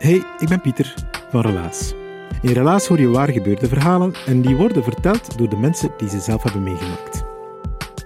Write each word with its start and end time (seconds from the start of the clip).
Hey, 0.00 0.22
ik 0.38 0.48
ben 0.48 0.60
Pieter 0.60 0.94
van 1.30 1.40
Relaas. 1.40 1.94
In 2.42 2.52
Relaas 2.52 2.86
hoor 2.86 3.00
je 3.00 3.08
waar 3.08 3.30
gebeurde 3.30 3.68
verhalen 3.68 4.14
en 4.26 4.40
die 4.40 4.56
worden 4.56 4.84
verteld 4.84 5.38
door 5.38 5.48
de 5.48 5.56
mensen 5.56 5.90
die 5.96 6.08
ze 6.08 6.20
zelf 6.20 6.42
hebben 6.42 6.62
meegemaakt. 6.62 7.24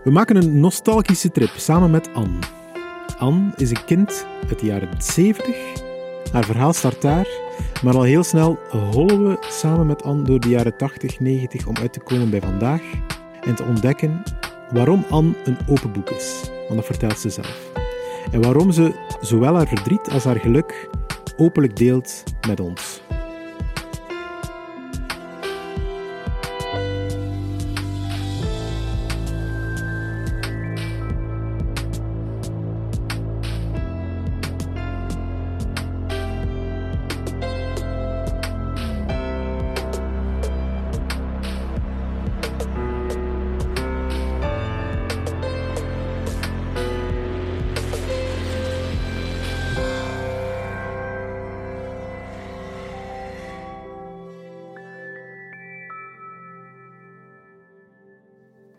We 0.05 0.11
maken 0.11 0.37
een 0.37 0.61
nostalgische 0.61 1.31
trip 1.31 1.51
samen 1.57 1.91
met 1.91 2.11
Anne. 2.15 2.39
Anne 3.19 3.53
is 3.57 3.71
een 3.71 3.85
kind 3.85 4.27
uit 4.49 4.59
de 4.59 4.67
jaren 4.67 4.89
70. 4.99 5.57
Haar 6.33 6.45
verhaal 6.45 6.73
start 6.73 7.03
daar, 7.03 7.29
maar 7.83 7.95
al 7.95 8.03
heel 8.03 8.25
snel 8.25 8.59
hollen 8.93 9.29
we 9.29 9.37
samen 9.41 9.87
met 9.87 10.03
Anne 10.03 10.23
door 10.23 10.41
de 10.41 10.49
jaren 10.49 10.77
80, 10.77 11.21
90 11.21 11.67
om 11.67 11.77
uit 11.77 11.93
te 11.93 12.01
komen 12.01 12.31
bij 12.31 12.41
vandaag 12.41 12.83
en 13.41 13.55
te 13.55 13.65
ontdekken 13.65 14.23
waarom 14.71 15.05
Anne 15.11 15.35
een 15.45 15.59
open 15.69 15.93
boek 15.93 16.11
is, 16.11 16.51
want 16.69 16.75
dat 16.75 16.87
vertelt 16.87 17.19
ze 17.19 17.31
zelf. 17.31 17.73
En 18.31 18.43
waarom 18.43 18.73
ze 18.73 18.93
zowel 19.21 19.55
haar 19.55 19.69
verdriet 19.69 20.11
als 20.11 20.25
haar 20.25 20.41
geluk 20.41 20.89
openlijk 21.37 21.77
deelt 21.77 22.23
met 22.49 22.61
ons. 22.61 23.04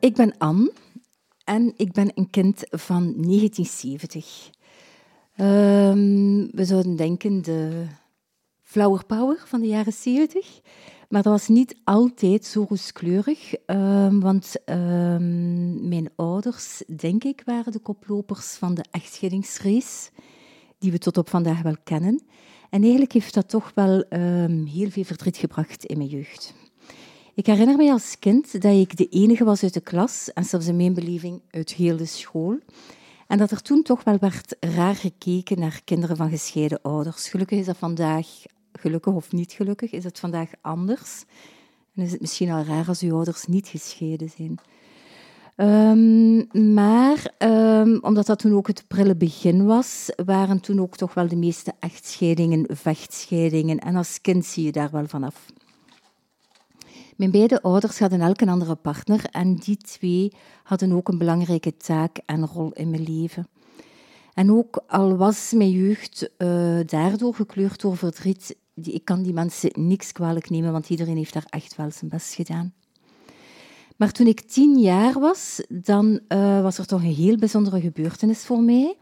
Ik 0.06 0.16
ben 0.16 0.38
Anne 0.38 0.72
en 1.44 1.74
ik 1.76 1.92
ben 1.92 2.12
een 2.16 2.30
kind 2.30 2.64
van 2.70 3.04
1970. 3.04 4.50
Ehm, 5.36 6.48
we 6.52 6.66
zouden 6.66 6.96
denken 6.96 7.42
de 7.42 7.86
flower 8.62 9.06
power 9.06 9.44
van 9.46 9.62
de 9.62 9.68
jaren 9.68 9.94
70. 9.94 10.62
Maar 11.10 11.22
dat 11.22 11.32
was 11.32 11.48
niet 11.48 11.76
altijd 11.84 12.46
zo 12.46 12.66
rooskleurig, 12.70 13.54
ehm, 13.54 14.20
want 14.20 14.56
ehm, 14.66 15.88
mijn 15.88 16.10
ouders, 16.16 16.84
denk 16.96 17.24
ik, 17.24 17.42
waren 17.46 17.72
de 17.72 17.80
koplopers 17.80 18.54
van 18.54 18.74
de 18.74 18.86
echtscheidingsrace, 18.92 20.10
die 20.78 20.92
we 20.92 20.98
tot 20.98 21.18
op 21.18 21.30
vandaag 21.30 21.62
wel 21.62 21.78
kennen. 21.84 22.24
En 22.70 22.82
eigenlijk 22.82 23.14
heeft 23.14 23.34
dat 23.34 23.50
toch 23.50 23.72
wel 23.76 24.06
heel 24.66 24.90
veel 24.90 25.04
verdriet 25.04 25.38
gebracht 25.38 25.86
in 25.86 25.98
mijn 25.98 26.10
jeugd. 26.10 26.65
Ik 27.35 27.46
herinner 27.46 27.78
me 27.78 27.91
als 27.91 28.19
kind 28.19 28.62
dat 28.62 28.73
ik 28.73 28.97
de 28.97 29.07
enige 29.09 29.44
was 29.44 29.63
uit 29.63 29.73
de 29.73 29.81
klas, 29.81 30.34
en 30.34 30.44
zelfs 30.44 30.68
in 30.68 30.75
mijn 30.75 30.94
beleving 30.94 31.41
uit 31.51 31.73
heel 31.73 31.97
de 31.97 32.06
school. 32.06 32.57
En 33.28 33.38
dat 33.38 33.51
er 33.51 33.62
toen 33.62 33.84
toch 33.84 34.03
wel 34.03 34.18
werd 34.19 34.56
raar 34.59 34.96
gekeken 34.96 35.59
naar 35.59 35.81
kinderen 35.84 36.18
van 36.18 36.29
gescheiden 36.29 36.81
ouders. 36.81 37.29
Gelukkig 37.29 37.59
is 37.59 37.66
dat 37.66 37.78
vandaag, 37.78 38.28
gelukkig 38.74 39.13
of 39.13 39.31
niet 39.31 39.51
gelukkig, 39.51 39.91
is 39.91 40.03
het 40.03 40.19
vandaag 40.19 40.50
anders. 40.62 41.24
En 41.95 42.03
is 42.03 42.12
het 42.12 42.22
misschien 42.22 42.51
al 42.51 42.63
raar 42.63 42.88
als 42.88 43.01
uw 43.01 43.16
ouders 43.16 43.45
niet 43.45 43.68
gescheiden 43.68 44.29
zijn. 44.29 44.59
Ehm, 45.56 46.74
maar 46.74 47.34
ehm, 47.38 47.97
omdat 48.01 48.25
dat 48.25 48.40
toen 48.40 48.53
ook 48.53 48.68
het 48.68 48.88
prille 48.88 49.16
begin 49.16 49.66
was, 49.66 50.09
waren 50.25 50.59
toen 50.59 50.81
ook 50.81 50.97
toch 50.97 51.13
wel 51.13 51.28
de 51.28 51.35
meeste 51.35 51.74
echtscheidingen 51.79 52.66
vechtscheidingen. 52.75 53.79
En 53.79 53.95
als 53.95 54.22
kind 54.22 54.45
zie 54.45 54.63
je 54.63 54.72
daar 54.72 54.91
wel 54.91 55.07
vanaf. 55.07 55.45
Mijn 57.16 57.31
beide 57.31 57.62
ouders 57.62 58.00
hadden 58.00 58.22
elk 58.22 58.42
een 58.42 58.50
andere 58.50 58.76
partner 58.76 59.26
en 59.31 59.56
die 59.56 59.78
twee 59.78 60.34
hadden 60.64 60.92
ook 60.92 61.08
een 61.08 61.18
belangrijke 61.18 61.78
taak 61.78 62.18
en 62.26 62.48
rol 62.48 62.72
in 62.74 62.90
mijn 62.90 63.03
leven. 63.03 63.48
En 64.34 64.52
ook 64.52 64.84
al 64.88 65.18
was 65.18 65.52
mijn 65.56 65.70
jeugd 65.70 66.30
eh, 66.38 66.80
daardoor 66.86 67.36
gekleurd 67.36 67.81
door 67.81 67.98
verdriet, 67.98 68.56
ik 68.74 69.06
kan 69.06 69.24
die 69.24 69.34
mensen 69.34 69.72
niks 69.74 70.12
kwalijk 70.12 70.50
nemen, 70.50 70.72
want 70.72 70.90
iedereen 70.90 71.18
heeft 71.18 71.34
daar 71.34 71.48
echt 71.50 71.75
wel 71.75 71.92
zijn 71.92 72.09
best 72.09 72.34
gedaan. 72.34 72.74
Maar 73.96 74.12
toen 74.12 74.28
ik 74.28 74.42
tien 74.42 74.80
jaar 74.80 75.20
was, 75.20 75.62
dan 75.70 76.20
eh, 76.28 76.62
was 76.62 76.78
er 76.78 76.86
toch 76.86 77.02
een 77.02 77.14
heel 77.14 77.38
bijzondere 77.38 77.81
gebeurtenis 77.81 78.46
voor 78.46 78.62
mij. 78.62 78.98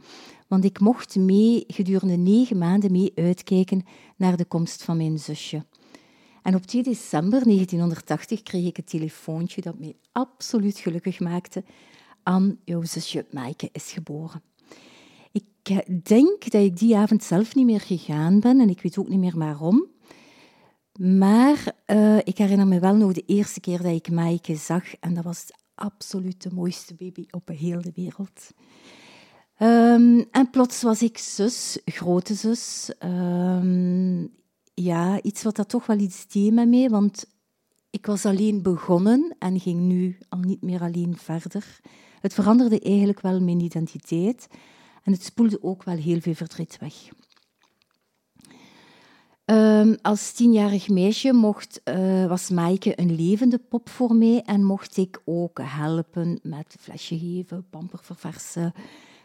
Want 0.48 0.64
ik 0.64 0.80
mocht 0.80 1.16
mee 1.16 1.64
gedurende 1.68 2.16
negen 2.16 2.58
maanden 2.58 2.92
mee 2.92 3.12
uitkijken 3.16 3.86
naar 4.16 4.38
de 4.38 4.46
komst 4.46 4.84
van 4.84 4.98
mijn 4.98 5.20
zusje. 5.20 5.66
En 6.44 6.56
op 6.56 6.66
2 6.66 6.84
december 6.84 7.44
1980 7.44 8.44
kreeg 8.44 8.66
ik 8.66 8.78
een 8.78 8.84
telefoontje 8.84 9.62
dat 9.62 9.80
mij 9.80 9.96
absoluut 10.12 10.78
gelukkig 10.78 11.20
maakte. 11.20 11.64
Anne, 12.24 12.58
jouw 12.64 12.84
zusje 12.84 13.26
Maaike 13.32 13.70
is 13.72 13.92
geboren. 13.92 14.42
Ik 15.32 15.46
eh, 15.64 15.78
denk 16.04 16.52
dat 16.52 16.64
ik 16.64 16.78
die 16.78 16.98
avond 16.98 17.24
zelf 17.24 17.56
niet 17.56 17.66
meer 17.66 17.82
gegaan 17.82 18.40
ben 18.40 18.60
en 18.60 18.70
ik 18.70 18.82
weet 18.82 18.98
ook 18.98 19.10
niet 19.10 19.20
meer 19.20 19.38
waarom. 19.38 19.88
Maar 21.00 21.74
eh, 21.86 22.18
ik 22.18 22.38
herinner 22.38 22.68
me 22.68 22.80
wel 22.80 22.96
nog 22.96 23.14
de 23.14 23.24
eerste 23.26 23.60
keer 23.60 23.82
dat 23.82 23.96
ik 23.96 24.12
Maaike 24.12 24.56
zag 24.56 24.96
en 25.00 25.14
dat 25.14 25.24
was 25.24 25.46
absoluut 25.76 26.44
de 26.44 26.54
mooiste 26.54 26.94
baby 26.94 27.26
op 27.32 27.48
heel 27.48 27.82
de 27.82 27.92
wereld. 27.96 28.52
Ehm, 29.58 30.24
en 30.32 30.50
plots 30.52 30.82
was 30.82 31.02
ik 31.02 31.18
zus, 31.18 31.80
grote 31.86 32.34
zus. 32.34 32.92
Ehm, 33.00 34.13
ja, 34.74 35.22
iets 35.22 35.44
wat 35.44 35.56
dat 35.56 35.70
toch 35.70 35.86
wel 35.86 36.00
iets 36.00 36.28
deed 36.28 36.54
met 36.54 36.70
mij, 36.70 36.90
want 36.90 37.26
ik 37.90 38.06
was 38.06 38.26
alleen 38.26 38.62
begonnen 38.62 39.36
en 39.40 39.60
ging 39.60 39.80
nu 39.80 40.18
al 40.30 40.40
niet 40.40 40.62
meer 40.62 40.82
alleen 40.82 41.18
verder. 41.18 41.80
Het 42.20 42.34
veranderde 42.34 42.80
eigenlijk 42.80 43.22
wel 43.22 43.42
mijn 43.42 43.60
identiteit 43.60 44.48
en 45.04 45.12
het 45.12 45.24
spoelde 45.24 45.64
ook 45.64 45.84
wel 45.84 45.98
heel 45.98 46.20
veel 46.20 46.34
verdriet 46.34 46.78
weg. 46.80 46.94
Ehm, 49.46 49.96
als 50.02 50.32
tienjarig 50.32 50.90
meisje 50.90 51.34
mocht, 51.34 51.82
eh, 51.84 52.26
was 52.26 52.50
Maaike 52.50 53.00
een 53.00 53.16
levende 53.16 53.58
pop 53.58 53.90
voor 53.90 54.16
mij 54.16 54.42
en 54.42 54.64
mocht 54.64 54.98
ik 54.98 55.22
ook 55.26 55.60
helpen 55.62 56.40
met 56.44 56.76
flesje 56.80 57.20
geven, 57.20 57.66
pamper 57.70 58.00
verversen, 58.02 58.74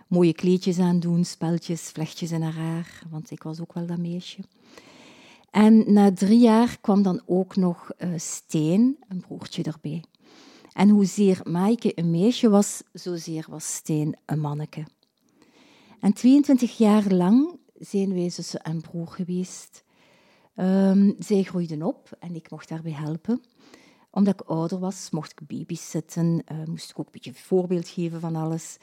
mooie 0.08 0.32
kleedjes 0.32 0.78
aandoen, 0.78 1.24
speltjes, 1.24 1.80
vlechtjes 1.80 2.30
in 2.30 2.42
haar 2.42 2.54
haar, 2.54 3.02
want 3.10 3.30
ik 3.30 3.42
was 3.42 3.60
ook 3.60 3.72
wel 3.72 3.86
dat 3.86 3.98
meisje. 3.98 4.40
En 5.58 5.92
na 5.92 6.12
drie 6.12 6.38
jaar 6.38 6.78
kwam 6.80 7.02
dan 7.02 7.22
ook 7.26 7.56
nog 7.56 7.90
uh, 7.98 8.12
Stijn, 8.16 8.96
een 9.08 9.20
broertje, 9.20 9.62
erbij. 9.62 10.04
En 10.72 10.88
hoezeer 10.88 11.40
Maaike 11.44 11.92
een 11.94 12.10
meisje 12.10 12.48
was, 12.48 12.82
zozeer 12.92 13.46
was 13.48 13.74
Stijn 13.74 14.18
een 14.26 14.40
manneke. 14.40 14.86
En 16.00 16.12
22 16.12 16.76
jaar 16.78 17.12
lang 17.12 17.58
zijn 17.78 18.14
wij 18.14 18.30
zussen 18.30 18.62
en 18.62 18.80
broer 18.80 19.06
geweest. 19.06 19.84
Um, 20.56 21.14
zij 21.18 21.42
groeiden 21.42 21.82
op 21.82 22.16
en 22.18 22.34
ik 22.34 22.50
mocht 22.50 22.68
daarbij 22.68 22.92
helpen. 22.92 23.42
Omdat 24.10 24.40
ik 24.40 24.46
ouder 24.46 24.78
was, 24.78 25.10
mocht 25.10 25.30
ik 25.30 25.46
babysitten, 25.46 26.42
uh, 26.52 26.64
moest 26.64 26.90
ik 26.90 26.98
ook 26.98 27.06
een 27.06 27.12
beetje 27.12 27.34
voorbeeld 27.34 27.88
geven 27.88 28.20
van 28.20 28.36
alles. 28.36 28.76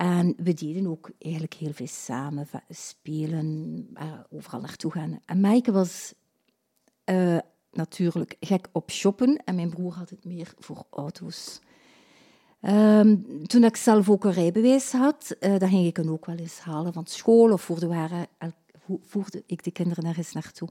En 0.00 0.34
we 0.36 0.54
deden 0.54 0.86
ook 0.86 1.10
eigenlijk 1.18 1.54
heel 1.54 1.72
veel 1.72 1.86
samen, 1.86 2.48
spelen, 2.68 3.88
uh, 3.94 4.12
overal 4.30 4.60
naartoe 4.60 4.92
gaan. 4.92 5.20
En 5.24 5.40
Maaike 5.40 5.72
was 5.72 6.14
uh, 7.04 7.38
natuurlijk 7.72 8.36
gek 8.40 8.68
op 8.72 8.90
shoppen 8.90 9.44
en 9.44 9.54
mijn 9.54 9.70
broer 9.70 9.92
had 9.92 10.10
het 10.10 10.24
meer 10.24 10.54
voor 10.58 10.84
auto's. 10.90 11.60
Um, 12.62 13.46
toen 13.46 13.64
ik 13.64 13.76
zelf 13.76 14.10
ook 14.10 14.24
een 14.24 14.32
rijbewijs 14.32 14.92
had, 14.92 15.36
uh, 15.40 15.58
dan 15.58 15.68
ging 15.68 15.86
ik 15.86 15.96
hem 15.96 16.10
ook 16.10 16.26
wel 16.26 16.36
eens 16.36 16.58
halen 16.58 16.92
van 16.92 17.06
school 17.06 17.52
of 17.52 17.62
voerde, 17.62 17.86
waren, 17.86 18.26
voerde 19.00 19.42
ik 19.46 19.64
de 19.64 19.70
kinderen 19.70 20.04
ergens 20.04 20.32
naartoe. 20.32 20.68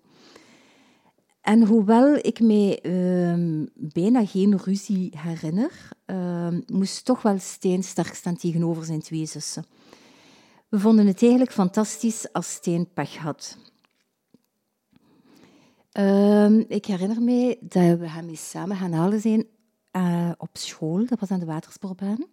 En 1.50 1.66
hoewel 1.66 2.16
ik 2.16 2.40
mij 2.40 2.80
uh, 2.84 3.66
bijna 3.74 4.26
geen 4.26 4.58
ruzie 4.58 5.14
herinner, 5.18 5.72
uh, 6.06 6.48
moest 6.66 7.06
toch 7.06 7.22
wel 7.22 7.40
Steen 7.40 7.84
sterk 7.84 8.14
staan 8.14 8.36
tegenover 8.36 8.86
zijn 8.86 9.00
twee 9.00 9.26
zussen. 9.26 9.66
We 10.68 10.80
vonden 10.80 11.08
het 11.08 11.22
eigenlijk 11.22 11.52
fantastisch 11.52 12.34
als 12.34 12.52
Steen 12.52 12.94
pech 12.94 13.18
had. 13.18 13.58
Ehm, 15.92 16.64
ik 16.68 16.86
herinner 16.86 17.22
me 17.22 17.58
dat 17.62 17.98
we 17.98 18.10
hem 18.10 18.30
eens 18.30 18.50
samen 18.50 18.78
gaan 18.78 18.94
halen 18.94 19.22
zijn 19.22 19.46
uh, 19.92 20.32
op 20.38 20.50
school. 20.54 21.06
Dat 21.06 21.20
was 21.20 21.32
aan 21.32 21.40
de 21.40 21.46
watersportbaan. 21.46 22.26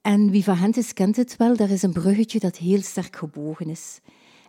En 0.00 0.30
wie 0.30 0.44
van 0.44 0.56
hen 0.56 0.72
is, 0.72 0.92
kent 0.92 1.16
het 1.16 1.36
wel. 1.36 1.56
Daar 1.56 1.70
is 1.70 1.82
een 1.82 1.92
bruggetje 1.92 2.38
dat 2.38 2.56
heel 2.56 2.82
sterk 2.82 3.16
gebogen 3.16 3.68
is. 3.68 4.00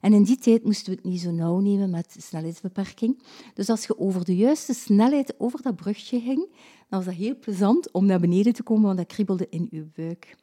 En 0.01 0.13
in 0.13 0.23
die 0.23 0.37
tijd 0.37 0.63
moesten 0.63 0.89
we 0.89 0.95
het 0.95 1.09
niet 1.09 1.21
zo 1.21 1.31
nauw 1.31 1.59
nemen 1.59 1.89
met 1.89 2.15
snelheidsbeperking. 2.17 3.23
Dus 3.53 3.69
als 3.69 3.85
je 3.85 3.99
over 3.99 4.25
de 4.25 4.35
juiste 4.35 4.73
snelheid 4.73 5.35
over 5.37 5.61
dat 5.61 5.75
brugje 5.75 6.19
ging, 6.19 6.47
dan 6.89 6.99
was 6.99 7.05
dat 7.05 7.13
heel 7.13 7.37
plezant 7.39 7.91
om 7.91 8.05
naar 8.05 8.19
beneden 8.19 8.53
te 8.53 8.63
komen, 8.63 8.83
want 8.85 8.97
dat 8.97 9.07
kriebelde 9.07 9.47
in 9.49 9.67
je 9.71 9.87
buik. 9.95 10.35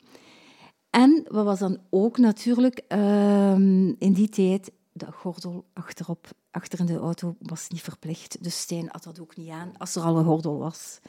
En 0.90 1.25
wat 1.28 1.44
was 1.44 1.58
dan 1.58 1.78
ook 1.90 2.19
natuurlijk 2.19 2.84
uh, 2.88 3.52
in 3.99 4.12
die 4.12 4.28
tijd, 4.28 4.72
de 4.93 5.12
gordel 5.12 5.64
achterop, 5.72 6.31
achter 6.50 6.81
in 6.81 6.87
de 6.87 6.96
auto 6.96 7.37
was 7.38 7.69
niet 7.69 7.81
verplicht. 7.81 8.43
Dus 8.43 8.60
Stijn 8.60 8.88
had 8.90 9.02
dat 9.02 9.20
ook 9.20 9.37
niet 9.37 9.49
aan 9.49 9.72
als 9.78 9.94
er 9.94 10.02
al 10.02 10.19
een 10.19 10.25
gordel 10.25 10.58
was. 10.58 11.00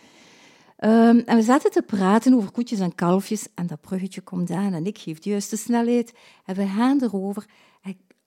Um, 0.80 1.20
en 1.20 1.36
we 1.36 1.42
zaten 1.42 1.72
te 1.72 1.82
praten 1.82 2.34
over 2.34 2.52
koetjes 2.52 2.80
en 2.80 2.96
kalfjes 2.96 3.48
en 3.56 3.68
dat 3.68 3.82
bruggetje 3.82 4.22
komt 4.22 4.52
aan 4.52 4.74
en 4.74 4.86
ik 4.86 4.98
geef 4.98 5.20
de 5.20 5.30
juiste 5.30 5.58
snelheid 5.58 6.14
en 6.46 6.56
we 6.56 6.68
gaan 6.68 7.02
erover. 7.02 7.46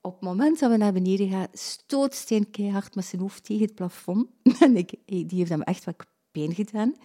Op 0.07 0.13
het 0.13 0.21
moment 0.21 0.59
dat 0.59 0.71
we 0.71 0.77
naar 0.77 0.93
beneden 0.93 1.29
gaan, 1.29 1.47
stoot 1.53 2.13
Steen 2.13 2.51
keihard 2.51 2.95
met 2.95 3.05
zijn 3.05 3.21
hoofd 3.21 3.43
tegen 3.43 3.65
het 3.65 3.75
plafond. 3.75 4.27
En 4.59 4.73
die 5.05 5.27
heeft 5.29 5.49
hem 5.49 5.61
echt 5.61 5.85
wat 5.85 6.05
pijn 6.31 6.55
gedaan. 6.55 6.95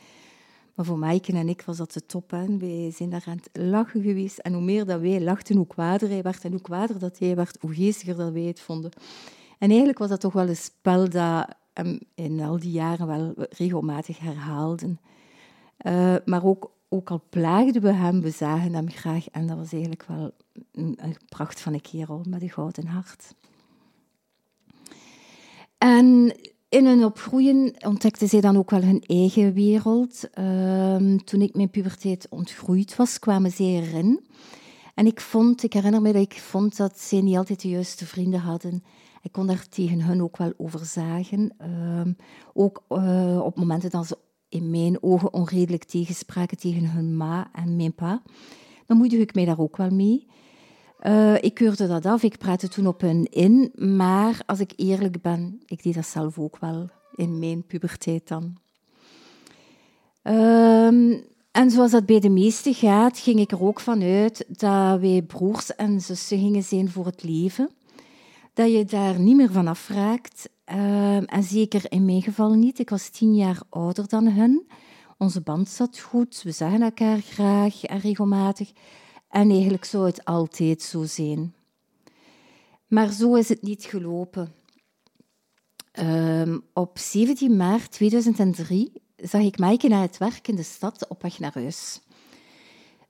Maar 0.74 0.84
voor 0.84 0.98
Maaike 0.98 1.32
en 1.32 1.48
ik 1.48 1.62
was 1.62 1.76
dat 1.76 1.92
de 1.92 2.06
top. 2.06 2.30
Hè. 2.30 2.56
Wij 2.56 2.90
zijn 2.94 3.10
daar 3.10 3.24
aan 3.26 3.40
het 3.42 3.62
lachen 3.62 4.02
geweest. 4.02 4.38
En 4.38 4.52
hoe 4.52 4.62
meer 4.62 4.84
dat 4.84 5.00
wij 5.00 5.20
lachten, 5.20 5.56
hoe 5.56 5.66
kwader 5.66 6.08
hij 6.08 6.22
werd. 6.22 6.44
En 6.44 6.50
hoe 6.50 6.60
kwader 6.60 6.98
dat 6.98 7.18
hij 7.18 7.36
werd, 7.36 7.56
hoe 7.60 7.74
geestiger 7.74 8.16
dat 8.16 8.32
wij 8.32 8.42
het 8.42 8.60
vonden. 8.60 8.90
En 9.58 9.68
eigenlijk 9.68 9.98
was 9.98 10.08
dat 10.08 10.20
toch 10.20 10.32
wel 10.32 10.48
een 10.48 10.56
spel 10.56 11.08
dat 11.08 11.48
hem 11.72 12.00
in 12.14 12.40
al 12.40 12.58
die 12.58 12.70
jaren 12.72 13.06
wel 13.06 13.34
regelmatig 13.36 14.18
herhaalden. 14.18 15.00
Uh, 15.86 16.14
maar 16.24 16.44
ook, 16.44 16.70
ook 16.88 17.10
al 17.10 17.22
plaagden 17.28 17.82
we 17.82 17.92
hem, 17.92 18.20
we 18.20 18.30
zagen 18.30 18.74
hem 18.74 18.90
graag. 18.90 19.28
En 19.28 19.46
dat 19.46 19.56
was 19.56 19.72
eigenlijk 19.72 20.04
wel 20.06 20.32
een, 20.72 21.16
pracht 21.28 21.60
van 21.60 21.72
een 21.72 21.80
kerel 21.80 22.24
met 22.28 22.42
een 22.42 22.50
gouden 22.50 22.86
hart. 22.86 23.34
En 25.78 26.36
in 26.68 26.86
hun 26.86 27.04
opgroeien 27.04 27.74
ontdekte 27.86 28.26
zij 28.26 28.40
dan 28.40 28.56
ook 28.56 28.70
wel 28.70 28.82
hun 28.82 29.02
eigen 29.06 29.52
wereld. 29.52 30.28
Uh, 30.38 31.16
toen 31.24 31.40
ik 31.40 31.54
mijn 31.54 31.70
puberteit 31.70 32.26
ontgroeid 32.30 32.96
was, 32.96 33.18
kwamen 33.18 33.50
zij 33.50 33.66
erin. 33.66 34.26
En 34.94 35.06
ik 35.06 35.20
vond, 35.20 35.62
ik 35.62 35.72
herinner 35.72 36.02
me 36.02 36.12
dat 36.12 36.22
ik 36.22 36.32
vond 36.32 36.76
dat 36.76 36.98
zij 36.98 37.20
niet 37.20 37.36
altijd 37.36 37.60
de 37.60 37.68
juiste 37.68 38.06
vrienden 38.06 38.40
hadden. 38.40 38.84
Ik 39.22 39.32
kon 39.32 39.46
daar 39.46 39.68
tegen 39.68 40.02
hun 40.02 40.22
ook 40.22 40.36
wel 40.36 40.52
over 40.56 40.84
zagen. 40.84 41.54
Uh, 41.62 42.14
ook 42.52 42.84
uh, 42.88 43.40
op 43.44 43.56
momenten 43.56 43.90
dat 43.90 44.06
ze 44.06 44.18
in 44.48 44.70
mijn 44.70 45.02
ogen 45.02 45.32
onredelijk 45.32 45.84
tegenspraken 45.84 46.58
tegen 46.58 46.90
hun 46.90 47.16
ma 47.16 47.50
en 47.52 47.76
mijn 47.76 47.94
pa. 47.94 48.22
Dan 48.86 48.96
moeide 48.96 49.16
ik 49.16 49.34
mij 49.34 49.44
daar 49.44 49.58
ook 49.58 49.76
wel 49.76 49.90
mee. 49.90 50.26
Uh, 51.06 51.42
ik 51.42 51.54
keurde 51.54 51.86
dat 51.86 52.06
af, 52.06 52.22
ik 52.22 52.38
praatte 52.38 52.68
toen 52.68 52.86
op 52.86 53.00
hun 53.00 53.24
in, 53.30 53.72
maar 53.74 54.42
als 54.46 54.60
ik 54.60 54.72
eerlijk 54.76 55.22
ben, 55.22 55.62
ik 55.66 55.82
deed 55.82 55.94
dat 55.94 56.06
zelf 56.06 56.38
ook 56.38 56.58
wel 56.58 56.88
in 57.14 57.38
mijn 57.38 57.66
puberteit 57.66 58.28
dan. 58.28 58.56
Uh, 60.24 60.86
en 61.52 61.70
zoals 61.70 61.90
dat 61.90 62.06
bij 62.06 62.20
de 62.20 62.28
meesten 62.28 62.74
gaat, 62.74 63.18
ging 63.18 63.40
ik 63.40 63.52
er 63.52 63.62
ook 63.62 63.80
vanuit 63.80 64.44
dat 64.48 65.00
wij 65.00 65.22
broers 65.26 65.74
en 65.74 66.00
zussen 66.00 66.38
gingen 66.38 66.62
zijn 66.62 66.90
voor 66.90 67.06
het 67.06 67.22
leven. 67.22 67.70
Dat 68.54 68.72
je 68.72 68.84
daar 68.84 69.20
niet 69.20 69.36
meer 69.36 69.52
van 69.52 69.68
afraakt. 69.68 70.48
Uh, 70.74 71.34
en 71.34 71.42
zeker 71.42 71.84
in 71.88 72.04
mijn 72.04 72.22
geval 72.22 72.52
niet. 72.52 72.78
Ik 72.78 72.90
was 72.90 73.08
tien 73.08 73.34
jaar 73.34 73.60
ouder 73.68 74.08
dan 74.08 74.28
hun. 74.28 74.66
Onze 75.22 75.40
band 75.40 75.68
zat 75.68 75.98
goed, 75.98 76.42
we 76.42 76.50
zagen 76.50 76.82
elkaar 76.82 77.18
graag 77.20 77.84
en 77.84 77.98
regelmatig. 77.98 78.72
En 79.28 79.50
eigenlijk 79.50 79.84
zou 79.84 80.06
het 80.06 80.24
altijd 80.24 80.82
zo 80.82 81.04
zijn. 81.04 81.54
Maar 82.86 83.12
zo 83.12 83.34
is 83.34 83.48
het 83.48 83.62
niet 83.62 83.84
gelopen. 83.84 84.52
Um, 86.00 86.64
op 86.72 86.98
17 86.98 87.56
maart 87.56 87.90
2003 87.90 88.92
zag 89.16 89.40
ik 89.40 89.58
Maaike 89.58 89.88
naar 89.88 90.02
het 90.02 90.18
werk 90.18 90.48
in 90.48 90.56
de 90.56 90.62
stad 90.62 91.08
op 91.08 91.22
weg 91.22 91.38
naar 91.38 91.54
huis. 91.54 92.00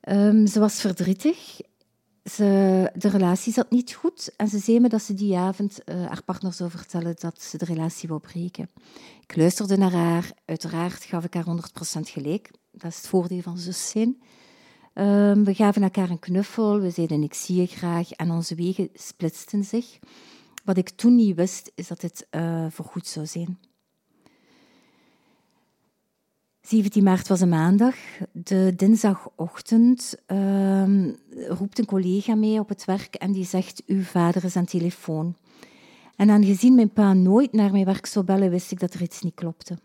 Um, 0.08 0.46
ze 0.46 0.60
was 0.60 0.80
verdrietig. 0.80 1.60
Ze, 2.30 2.90
de 2.94 3.08
relatie 3.08 3.52
zat 3.52 3.70
niet 3.70 3.92
goed 3.92 4.34
en 4.36 4.48
ze 4.48 4.58
zei 4.58 4.80
me 4.80 4.88
dat 4.88 5.02
ze 5.02 5.14
die 5.14 5.36
avond 5.36 5.78
uh, 5.84 6.06
haar 6.06 6.22
partner 6.22 6.52
zou 6.52 6.70
vertellen 6.70 7.14
dat 7.18 7.42
ze 7.42 7.58
de 7.58 7.64
relatie 7.64 8.08
wil 8.08 8.18
breken. 8.18 8.70
Ik 9.22 9.36
luisterde 9.36 9.76
naar 9.76 9.92
haar. 9.92 10.32
Uiteraard 10.44 11.04
gaf 11.04 11.24
ik 11.24 11.34
haar 11.34 11.46
100% 11.46 12.00
gelijk. 12.00 12.50
Dat 12.70 12.90
is 12.90 12.96
het 12.96 13.06
voordeel 13.06 13.42
van 13.42 13.58
zus 13.58 13.90
zijn. 13.90 14.22
Um, 14.94 15.44
we 15.44 15.54
gaven 15.54 15.82
elkaar 15.82 16.10
een 16.10 16.18
knuffel, 16.18 16.80
we 16.80 16.90
zeiden 16.90 17.22
ik 17.22 17.34
zie 17.34 17.56
je 17.56 17.66
graag 17.66 18.10
en 18.10 18.30
onze 18.30 18.54
wegen 18.54 18.88
splitsten 18.94 19.64
zich. 19.64 19.98
Wat 20.64 20.76
ik 20.76 20.90
toen 20.90 21.14
niet 21.14 21.36
wist, 21.36 21.72
is 21.74 21.86
dat 21.86 22.00
dit 22.00 22.26
uh, 22.30 22.66
voorgoed 22.70 23.06
zou 23.06 23.26
zijn. 23.26 23.58
17 26.72 27.04
maart 27.04 27.28
was 27.28 27.40
een 27.40 27.48
maandag. 27.48 27.94
De 28.32 28.72
dinsdagochtend 28.76 30.14
uh, 30.26 31.08
roept 31.48 31.78
een 31.78 31.84
collega 31.84 32.34
mee 32.34 32.58
op 32.58 32.68
het 32.68 32.84
werk 32.84 33.14
en 33.14 33.32
die 33.32 33.44
zegt: 33.44 33.82
Uw 33.86 34.02
vader 34.02 34.44
is 34.44 34.56
aan 34.56 34.64
telefoon. 34.64 35.36
En 36.16 36.30
aangezien 36.30 36.74
mijn 36.74 36.92
pa 36.92 37.12
nooit 37.12 37.52
naar 37.52 37.70
mijn 37.70 37.84
werk 37.84 38.06
zou 38.06 38.24
bellen, 38.24 38.50
wist 38.50 38.70
ik 38.70 38.80
dat 38.80 38.94
er 38.94 39.02
iets 39.02 39.22
niet 39.22 39.34
klopte. 39.34 39.78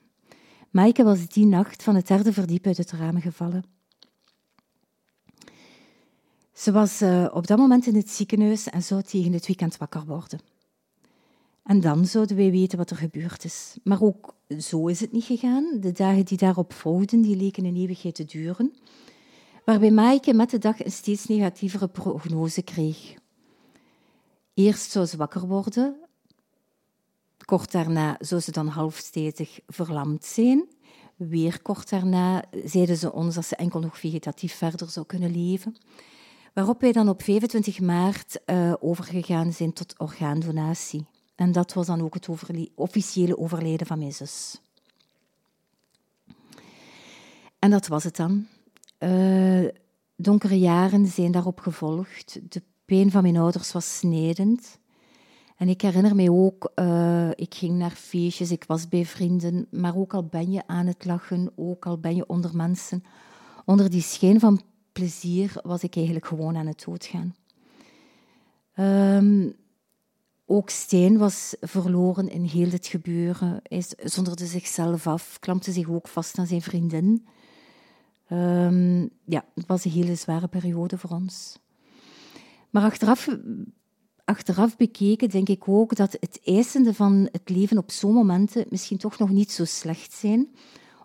Maaike 0.69 1.03
was 1.03 1.27
die 1.27 1.45
nacht 1.45 1.83
van 1.83 1.95
het 1.95 2.07
derde 2.07 2.33
verdiep 2.33 2.65
uit 2.65 2.77
het 2.77 2.91
raam 2.91 3.21
gevallen. 3.21 3.63
Ze 6.53 6.71
was 6.71 7.01
uh, 7.01 7.27
op 7.33 7.47
dat 7.47 7.57
moment 7.57 7.87
in 7.87 7.95
het 7.95 8.09
ziekenhuis 8.09 8.69
en 8.69 8.83
zou 8.83 9.01
tegen 9.01 9.33
het 9.33 9.47
weekend 9.47 9.77
wakker 9.77 10.05
worden. 10.05 10.39
En 11.67 11.79
dan 11.79 12.05
zouden 12.05 12.35
wij 12.35 12.51
weten 12.51 12.77
wat 12.77 12.89
er 12.89 12.97
gebeurd 12.97 13.43
is. 13.43 13.77
Maar 13.83 14.01
ook 14.01 14.35
zo 14.59 14.87
is 14.87 14.99
het 14.99 15.11
niet 15.11 15.23
gegaan. 15.23 15.77
De 15.79 15.91
dagen 15.91 16.25
die 16.25 16.37
daarop 16.37 16.73
volgden, 16.73 17.21
die 17.21 17.35
leken 17.35 17.65
een 17.65 17.75
eeuwigheid 17.75 18.15
te 18.15 18.25
duren. 18.25 18.73
Waarbij 19.65 19.91
Maaike 19.91 20.33
met 20.33 20.49
de 20.49 20.57
dag 20.57 20.83
een 20.83 20.91
steeds 20.91 21.25
negatievere 21.25 21.87
prognose 21.87 22.61
kreeg. 22.61 23.13
Eerst 24.53 24.91
zou 24.91 25.05
ze 25.05 25.17
wakker 25.17 25.47
worden. 25.47 25.95
Kort 27.45 27.71
daarna 27.71 28.15
zou 28.19 28.41
ze 28.41 28.51
dan 28.51 28.67
halfstedig 28.67 29.59
verlamd 29.67 30.25
zijn. 30.25 30.67
Weer 31.15 31.61
kort 31.61 31.89
daarna 31.89 32.43
zeiden 32.65 32.97
ze 32.97 33.13
ons 33.13 33.35
dat 33.35 33.45
ze 33.45 33.55
enkel 33.55 33.79
nog 33.79 33.99
vegetatief 33.99 34.53
verder 34.53 34.89
zou 34.89 35.05
kunnen 35.05 35.31
leven. 35.31 35.75
Waarop 36.53 36.81
wij 36.81 36.91
dan 36.91 37.09
op 37.09 37.21
25 37.21 37.79
maart 37.79 38.41
uh, 38.45 38.73
overgegaan 38.79 39.53
zijn 39.53 39.73
tot 39.73 39.99
orgaandonatie. 39.99 41.05
En 41.37 41.51
dat 41.51 41.73
was 41.73 41.85
dan 41.85 42.01
ook 42.01 42.13
het 42.13 42.27
officiële 42.75 43.37
overlijden 43.37 43.87
van 43.87 43.99
mijn 43.99 44.13
zus. 44.13 44.61
En 47.59 47.69
dat 47.69 47.87
was 47.87 48.03
het 48.03 48.15
dan. 48.15 48.47
Uh, 48.99 49.67
donkere 50.15 50.59
jaren 50.59 51.07
zijn 51.07 51.31
daarop 51.31 51.59
gevolgd. 51.59 52.39
De 52.49 52.61
pijn 52.85 53.11
van 53.11 53.21
mijn 53.21 53.37
ouders 53.37 53.71
was 53.71 53.97
snijdend. 53.97 54.77
En 55.57 55.69
ik 55.69 55.81
herinner 55.81 56.15
me 56.15 56.31
ook, 56.31 56.71
uh, 56.75 57.29
ik 57.35 57.55
ging 57.55 57.77
naar 57.77 57.91
feestjes, 57.91 58.51
ik 58.51 58.63
was 58.67 58.87
bij 58.87 59.05
vrienden, 59.05 59.67
maar 59.71 59.95
ook 59.95 60.13
al 60.13 60.23
ben 60.23 60.51
je 60.51 60.63
aan 60.67 60.85
het 60.85 61.05
lachen, 61.05 61.51
ook 61.55 61.85
al 61.85 61.97
ben 61.97 62.15
je 62.15 62.27
onder 62.27 62.55
mensen, 62.55 63.03
onder 63.65 63.89
die 63.89 64.01
schijn 64.01 64.39
van 64.39 64.61
plezier 64.91 65.53
was 65.63 65.83
ik 65.83 65.95
eigenlijk 65.95 66.25
gewoon 66.25 66.57
aan 66.57 66.67
het 66.67 66.83
doodgaan. 66.85 67.35
Ehm, 68.73 69.49
ook 70.49 70.69
Steen 70.69 71.17
was 71.17 71.55
verloren 71.61 72.29
in 72.29 72.43
heel 72.43 72.69
dit 72.69 72.87
gebeuren. 72.87 73.59
Hij 73.63 73.83
zonderde 73.97 74.45
zichzelf 74.45 75.07
af, 75.07 75.39
klampte 75.39 75.71
zich 75.71 75.89
ook 75.89 76.07
vast 76.07 76.37
aan 76.37 76.47
zijn 76.47 76.61
vriendin. 76.61 77.27
Um, 78.31 79.09
ja, 79.25 79.45
het 79.55 79.65
was 79.65 79.85
een 79.85 79.91
hele 79.91 80.15
zware 80.15 80.47
periode 80.47 80.97
voor 80.97 81.09
ons. 81.09 81.59
Maar 82.69 82.83
achteraf, 82.83 83.27
achteraf 84.25 84.77
bekeken 84.77 85.29
denk 85.29 85.49
ik 85.49 85.67
ook 85.67 85.95
dat 85.95 86.17
het 86.19 86.39
eisende 86.43 86.93
van 86.93 87.29
het 87.31 87.49
leven 87.49 87.77
op 87.77 87.91
zo'n 87.91 88.13
momenten 88.13 88.65
misschien 88.69 88.97
toch 88.97 89.17
nog 89.17 89.29
niet 89.29 89.51
zo 89.51 89.65
slecht 89.65 90.13
zijn 90.13 90.47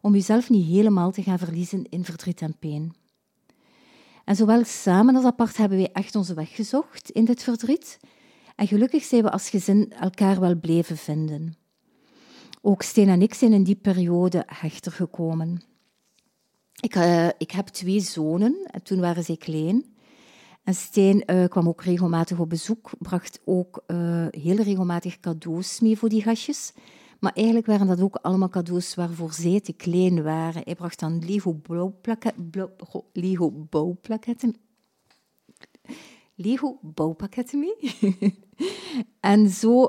om 0.00 0.12
jezelf 0.12 0.50
niet 0.50 0.66
helemaal 0.66 1.10
te 1.10 1.22
gaan 1.22 1.38
verliezen 1.38 1.84
in 1.88 2.04
verdriet 2.04 2.40
en 2.40 2.56
pijn. 2.58 2.94
En 4.24 4.36
zowel 4.36 4.64
samen 4.64 5.16
als 5.16 5.24
apart 5.24 5.56
hebben 5.56 5.78
wij 5.78 5.90
echt 5.92 6.14
onze 6.14 6.34
weg 6.34 6.54
gezocht 6.54 7.10
in 7.10 7.24
dit 7.24 7.42
verdriet. 7.42 7.98
En 8.62 8.68
gelukkig 8.68 9.04
zijn 9.04 9.22
we 9.22 9.30
als 9.30 9.50
gezin 9.50 9.92
elkaar 9.92 10.40
wel 10.40 10.56
bleven 10.56 10.96
vinden. 10.96 11.56
Ook 12.60 12.82
Steen 12.82 13.08
en 13.08 13.22
ik 13.22 13.34
zijn 13.34 13.52
in 13.52 13.62
die 13.62 13.76
periode 13.76 14.42
hechter 14.46 14.92
gekomen. 14.92 15.62
Ik, 16.80 16.96
uh, 16.96 17.28
ik 17.38 17.50
heb 17.50 17.66
twee 17.66 18.00
zonen 18.00 18.56
en 18.70 18.82
toen 18.82 19.00
waren 19.00 19.24
zij 19.24 19.36
klein. 19.36 19.94
En 20.64 20.74
Steen 20.74 21.22
uh, 21.26 21.44
kwam 21.44 21.68
ook 21.68 21.82
regelmatig 21.82 22.38
op 22.38 22.48
bezoek, 22.48 22.90
bracht 22.98 23.40
ook 23.44 23.82
uh, 23.86 24.26
heel 24.30 24.56
regelmatig 24.56 25.20
cadeaus 25.20 25.80
mee 25.80 25.98
voor 25.98 26.08
die 26.08 26.22
gastjes. 26.22 26.72
Maar 27.20 27.32
eigenlijk 27.32 27.66
waren 27.66 27.86
dat 27.86 28.00
ook 28.00 28.16
allemaal 28.16 28.48
cadeaus 28.48 28.94
waarvoor 28.94 29.32
zij 29.32 29.60
te 29.60 29.72
klein 29.72 30.22
waren. 30.22 30.62
Hij 30.64 30.74
bracht 30.74 31.00
dan 31.00 31.24
Lego. 31.24 31.60
Lego 36.42 36.78
bouwpakketten 36.82 37.58
mee. 37.58 37.94
en 39.20 39.48
zo, 39.48 39.82
uh, 39.82 39.88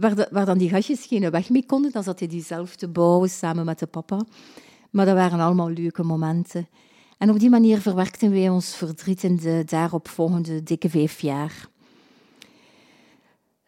waar, 0.00 0.28
waar, 0.30 0.46
dan 0.46 0.58
die 0.58 0.68
gastjes 0.68 1.06
geen 1.06 1.30
weg 1.30 1.50
mee 1.50 1.66
konden, 1.66 1.92
dan 1.92 2.02
zat 2.02 2.18
hij 2.18 2.28
die 2.28 2.42
zelf 2.42 2.76
te 2.76 2.88
bouwen 2.88 3.30
samen 3.30 3.64
met 3.64 3.78
de 3.78 3.86
papa. 3.86 4.24
Maar 4.90 5.06
dat 5.06 5.14
waren 5.14 5.40
allemaal 5.40 5.70
leuke 5.70 6.02
momenten. 6.02 6.68
En 7.18 7.30
op 7.30 7.38
die 7.38 7.50
manier 7.50 7.80
verwerkten 7.80 8.30
wij 8.30 8.48
ons 8.48 8.74
verdriet 8.76 9.22
in 9.22 9.36
de 9.36 9.62
daaropvolgende 9.66 10.62
dikke 10.62 10.90
vijf 10.90 11.20
jaar. 11.20 11.70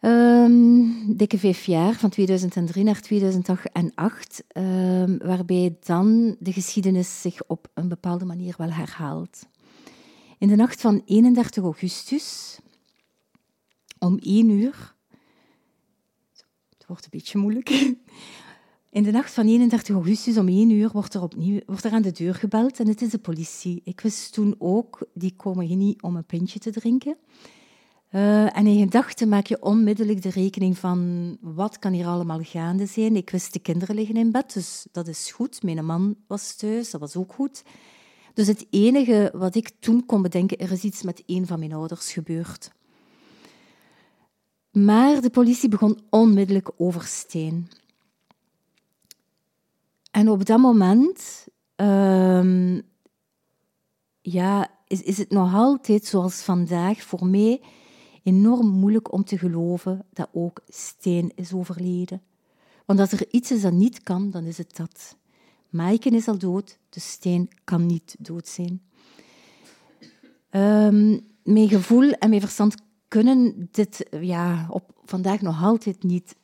Um, 0.05 1.15
dikke 1.17 1.37
vijf 1.37 1.65
jaar, 1.65 1.93
van 1.93 2.09
2003 2.09 2.83
naar 2.83 3.01
2008, 3.01 4.43
um, 4.53 5.17
waarbij 5.17 5.77
dan 5.79 6.35
de 6.39 6.53
geschiedenis 6.53 7.21
zich 7.21 7.43
op 7.47 7.67
een 7.73 7.87
bepaalde 7.87 8.25
manier 8.25 8.53
wel 8.57 8.71
herhaalt. 8.71 9.47
In 10.37 10.47
de 10.47 10.55
nacht 10.55 10.81
van 10.81 11.01
31 11.05 11.63
augustus, 11.63 12.57
om 13.99 14.17
1 14.17 14.49
uur, 14.49 14.95
het 16.69 16.85
wordt 16.87 17.03
een 17.03 17.09
beetje 17.11 17.37
moeilijk, 17.37 17.69
in 18.89 19.03
de 19.03 19.11
nacht 19.11 19.33
van 19.33 19.47
31 19.47 19.95
augustus 19.95 20.37
om 20.37 20.47
1 20.47 20.69
uur 20.69 20.89
wordt 20.91 21.13
er 21.13 21.21
opnieuw 21.21 21.59
wordt 21.65 21.83
er 21.83 21.91
aan 21.91 22.01
de 22.01 22.11
deur 22.11 22.35
gebeld 22.35 22.79
en 22.79 22.87
het 22.87 23.01
is 23.01 23.09
de 23.09 23.17
politie. 23.17 23.81
Ik 23.83 24.01
wist 24.01 24.33
toen 24.33 24.55
ook, 24.57 25.07
die 25.13 25.35
komen 25.35 25.65
hier 25.65 25.75
niet 25.75 26.01
om 26.01 26.15
een 26.15 26.25
pintje 26.25 26.59
te 26.59 26.71
drinken. 26.71 27.17
Uh, 28.11 28.57
en 28.57 28.67
in 28.67 28.79
gedachten 28.79 29.29
maak 29.29 29.45
je 29.47 29.61
onmiddellijk 29.61 30.21
de 30.21 30.29
rekening 30.29 30.77
van 30.77 31.37
wat 31.41 31.79
kan 31.79 31.93
hier 31.93 32.05
allemaal 32.05 32.43
gaande 32.43 32.85
zijn. 32.85 33.15
Ik 33.15 33.29
wist 33.29 33.53
de 33.53 33.59
kinderen 33.59 33.95
liggen 33.95 34.15
in 34.15 34.31
bed, 34.31 34.53
dus 34.53 34.87
dat 34.91 35.07
is 35.07 35.31
goed. 35.31 35.63
Mijn 35.63 35.85
man 35.85 36.15
was 36.27 36.55
thuis, 36.55 36.91
dat 36.91 37.01
was 37.01 37.15
ook 37.15 37.33
goed. 37.33 37.63
Dus 38.35 38.47
het 38.47 38.67
enige 38.69 39.31
wat 39.33 39.55
ik 39.55 39.71
toen 39.79 40.05
kon 40.05 40.21
bedenken, 40.21 40.57
er 40.57 40.71
is 40.71 40.83
iets 40.83 41.01
met 41.01 41.23
een 41.25 41.47
van 41.47 41.59
mijn 41.59 41.73
ouders 41.73 42.11
gebeurd. 42.11 42.71
Maar 44.71 45.21
de 45.21 45.29
politie 45.29 45.69
begon 45.69 45.99
onmiddellijk 46.09 46.69
over 46.77 47.03
Steen. 47.03 47.69
En 50.11 50.29
op 50.29 50.45
dat 50.45 50.59
moment 50.59 51.47
um, 51.75 52.81
ja, 54.21 54.67
is, 54.87 55.01
is 55.01 55.17
het 55.17 55.29
nog 55.29 55.53
altijd 55.53 56.05
zoals 56.05 56.41
vandaag 56.41 57.01
voor 57.01 57.25
mij 57.25 57.61
enorm 58.23 58.67
moeilijk 58.67 59.11
om 59.11 59.23
te 59.23 59.37
geloven 59.37 60.05
dat 60.13 60.29
ook 60.33 60.61
Steen 60.67 61.31
is 61.35 61.53
overleden. 61.53 62.21
Want 62.85 62.99
als 62.99 63.11
er 63.11 63.25
iets 63.31 63.51
is 63.51 63.61
dat 63.61 63.73
niet 63.73 64.03
kan, 64.03 64.29
dan 64.29 64.43
is 64.43 64.57
het 64.57 64.75
dat. 64.75 65.15
Maaike 65.75 66.09
is 66.09 66.27
al 66.27 66.37
dood, 66.37 66.77
de 66.89 66.99
Steen 66.99 67.49
kan 67.63 67.85
niet 67.85 68.15
dood 68.19 68.47
zijn. 68.47 68.81
Mijn 71.43 71.69
gevoel 71.69 72.11
en 72.11 72.29
mijn 72.29 72.41
verstand 72.41 72.75
kunnen 73.07 73.67
dit 73.71 74.05
ja, 74.21 74.67
op 74.69 74.91
vandaag 75.05 75.41
nog 75.41 75.63
altijd 75.63 76.03
niet 76.03 76.35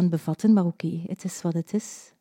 100% 0.00 0.04
bevatten, 0.08 0.52
maar 0.52 0.64
oké, 0.64 1.02
het 1.06 1.24
is 1.24 1.42
wat 1.42 1.54
het 1.54 1.74
is. 1.74 2.12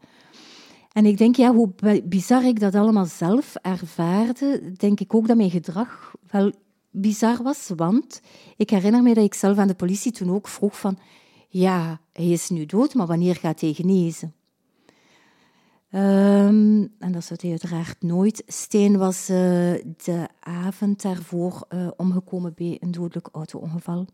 En 0.91 1.05
ik 1.05 1.17
denk, 1.17 1.36
ja, 1.36 1.53
hoe 1.53 2.01
bizar 2.03 2.46
ik 2.46 2.60
dat 2.60 2.75
allemaal 2.75 3.05
zelf 3.05 3.55
ervaarde, 3.55 4.74
denk 4.77 5.00
ik 5.00 5.15
ook 5.15 5.27
dat 5.27 5.38
mijn 5.38 5.50
gedrag 5.50 6.15
wel 6.31 6.51
bizar 6.89 7.43
was. 7.43 7.72
Want 7.75 8.22
ik 8.58 8.70
herinner 8.70 9.03
me 9.03 9.13
dat 9.13 9.24
ik 9.24 9.34
zelf 9.34 9.58
aan 9.58 9.67
de 9.67 9.74
politie 9.74 10.12
toen 10.12 10.31
ook 10.31 10.48
vroeg 10.48 10.79
van, 10.79 10.98
ja, 11.48 12.01
hij 12.13 12.29
is 12.29 12.50
nu 12.50 12.65
dood, 12.65 12.93
maar 12.93 13.08
wanneer 13.08 13.36
gaat 13.36 13.62
hij 13.62 13.74
genezen? 13.74 14.34
Um, 15.93 16.93
en 17.00 17.12
dat 17.12 17.24
zou 17.24 17.39
hij 17.41 17.50
uiteraard 17.50 18.01
nooit. 18.01 18.43
Steen 18.48 18.98
was 18.98 19.29
uh, 19.29 19.38
de 20.03 20.27
avond 20.39 21.01
daarvoor 21.01 21.65
uh, 21.69 21.88
omgekomen 21.98 22.53
bij 22.55 22.77
een 22.79 22.91
dodelijk 22.91 23.29
auto-ongeval. 23.31 24.07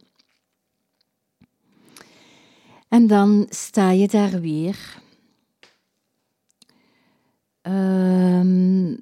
En 2.87 3.07
dan 3.07 3.45
sta 3.49 3.91
je 3.91 4.07
daar 4.07 4.41
weer 4.41 5.05
Um, 7.67 8.99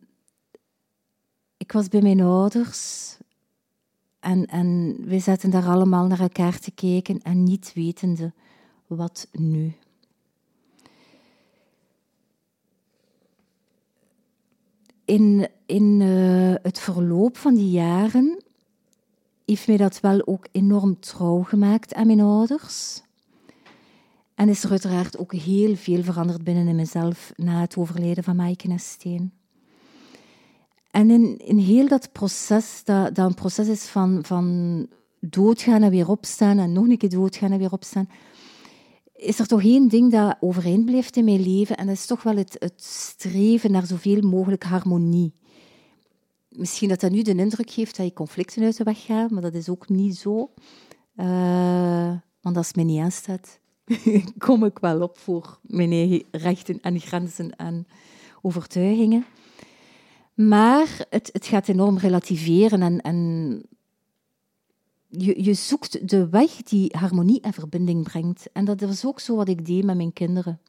ik 1.57 1.71
was 1.71 1.87
bij 1.87 2.01
mijn 2.01 2.21
ouders 2.21 3.17
en, 4.19 4.45
en 4.45 4.97
we 4.99 5.19
zaten 5.19 5.49
daar 5.49 5.67
allemaal 5.67 6.07
naar 6.07 6.19
elkaar 6.19 6.59
te 6.59 6.71
kijken 6.71 7.21
en 7.21 7.43
niet 7.43 7.73
wetende 7.73 8.33
wat 8.87 9.27
nu. 9.31 9.75
In, 15.05 15.47
in 15.65 15.99
uh, 15.99 16.53
het 16.61 16.79
verloop 16.79 17.37
van 17.37 17.55
die 17.55 17.69
jaren 17.69 18.43
heeft 19.45 19.67
mij 19.67 19.77
dat 19.77 19.99
wel 19.99 20.27
ook 20.27 20.47
enorm 20.51 20.99
trouw 20.99 21.41
gemaakt 21.41 21.93
aan 21.93 22.07
mijn 22.07 22.21
ouders. 22.21 23.01
En 24.35 24.49
is 24.49 24.63
er 24.63 24.69
uiteraard 24.69 25.17
ook 25.17 25.33
heel 25.33 25.75
veel 25.75 26.03
veranderd 26.03 26.43
binnen 26.43 26.67
in 26.67 26.75
mezelf 26.75 27.33
na 27.35 27.61
het 27.61 27.77
overlijden 27.77 28.23
van 28.23 28.35
Maaike 28.35 28.69
en 28.69 28.79
Steen. 28.79 29.31
En 30.91 31.09
in, 31.09 31.37
in 31.37 31.57
heel 31.57 31.87
dat 31.87 32.11
proces, 32.11 32.81
dat, 32.83 33.15
dat 33.15 33.27
een 33.27 33.33
proces 33.33 33.67
is 33.67 33.85
van, 33.85 34.19
van 34.25 34.87
doodgaan 35.19 35.83
en 35.83 35.89
weer 35.89 36.09
opstaan 36.09 36.57
en 36.57 36.71
nog 36.71 36.87
een 36.87 36.97
keer 36.97 37.09
doodgaan 37.09 37.51
en 37.51 37.59
weer 37.59 37.71
opstaan, 37.71 38.09
is 39.15 39.39
er 39.39 39.47
toch 39.47 39.63
één 39.63 39.87
ding 39.87 40.11
dat 40.11 40.37
overeind 40.39 40.85
blijft 40.85 41.17
in 41.17 41.25
mijn 41.25 41.41
leven 41.41 41.77
en 41.77 41.87
dat 41.87 41.95
is 41.95 42.05
toch 42.05 42.23
wel 42.23 42.35
het, 42.35 42.55
het 42.59 42.83
streven 42.83 43.71
naar 43.71 43.85
zoveel 43.85 44.21
mogelijk 44.21 44.63
harmonie. 44.63 45.33
Misschien 46.49 46.89
dat 46.89 46.99
dat 46.99 47.11
nu 47.11 47.21
de 47.21 47.35
indruk 47.35 47.69
geeft 47.69 47.97
dat 47.97 48.05
je 48.05 48.13
conflicten 48.13 48.63
uit 48.63 48.77
de 48.77 48.83
weg 48.83 49.05
gaat, 49.05 49.31
maar 49.31 49.41
dat 49.41 49.53
is 49.53 49.69
ook 49.69 49.89
niet 49.89 50.17
zo. 50.17 50.53
Uh, 51.15 52.13
want 52.41 52.57
als 52.57 52.67
het 52.67 52.75
mij 52.75 52.85
niet 52.85 52.99
aanstaat, 52.99 53.59
kom 54.37 54.65
ik 54.65 54.79
wel 54.79 55.01
op 55.01 55.17
voor 55.17 55.59
mijn 55.61 55.91
eigen 55.91 56.23
rechten 56.31 56.81
en 56.81 56.99
grenzen 56.99 57.55
en 57.55 57.87
overtuigingen. 58.41 59.25
Maar 60.33 61.05
het, 61.09 61.29
het 61.33 61.45
gaat 61.45 61.67
enorm 61.67 61.97
relativeren 61.97 62.81
en, 62.81 63.01
en 63.01 63.61
je, 65.17 65.43
je 65.43 65.53
zoekt 65.53 66.09
de 66.09 66.29
weg 66.29 66.51
die 66.51 66.95
harmonie 66.97 67.41
en 67.41 67.53
verbinding 67.53 68.03
brengt. 68.03 68.49
En 68.53 68.65
dat 68.65 68.81
was 68.81 69.05
ook 69.05 69.19
zo 69.19 69.35
wat 69.35 69.47
ik 69.47 69.65
deed 69.65 69.83
met 69.83 69.95
mijn 69.95 70.13
kinderen. 70.13 70.59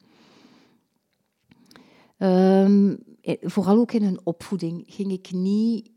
Um, 2.17 2.97
vooral 3.41 3.77
ook 3.77 3.91
in 3.91 4.03
hun 4.03 4.19
opvoeding 4.23 4.83
ging 4.87 5.11
ik 5.11 5.31
niet 5.31 5.91